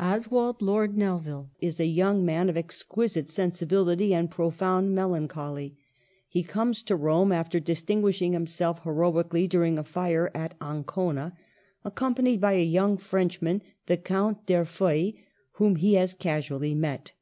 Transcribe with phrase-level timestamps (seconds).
[0.00, 5.78] Oswald Lord Nelvil is a young man of ex quisite sensibility and profound melancholy.
[6.28, 11.36] He comes to Rome (after distinguishing himself he roically during a fire at Ancona)
[11.84, 15.12] accompanied by a young Frenchman, the Count D'Erfeuil,
[15.52, 17.12] whom he has casually met.